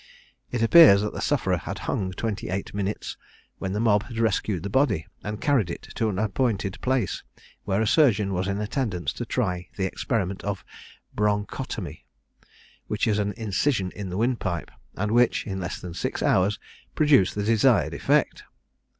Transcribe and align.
It 0.51 0.63
appears 0.63 1.03
that 1.03 1.13
the 1.13 1.21
sufferer 1.21 1.57
had 1.57 1.77
hung 1.85 2.11
twenty 2.13 2.49
eight 2.49 2.73
minutes, 2.73 3.17
when 3.59 3.73
the 3.73 3.79
mob 3.79 4.03
rescued 4.17 4.63
the 4.63 4.67
body, 4.71 5.05
and 5.23 5.39
carried 5.39 5.69
it 5.69 5.83
to 5.93 6.09
an 6.09 6.17
appointed 6.17 6.81
place, 6.81 7.21
where 7.65 7.81
a 7.83 7.85
surgeon 7.87 8.33
was 8.33 8.47
in 8.47 8.59
attendance 8.59 9.13
to 9.13 9.25
try 9.27 9.69
the 9.77 9.85
experiment 9.85 10.43
of 10.43 10.65
bronchotomy, 11.15 12.05
which 12.87 13.05
is 13.05 13.19
an 13.19 13.33
incision 13.37 13.91
in 13.91 14.09
the 14.09 14.17
windpipe, 14.17 14.71
and 14.95 15.11
which, 15.11 15.45
in 15.45 15.59
less 15.59 15.79
than 15.79 15.93
six 15.93 16.23
hours, 16.23 16.57
produced 16.95 17.35
the 17.35 17.43
desired 17.43 17.93
effect. 17.93 18.43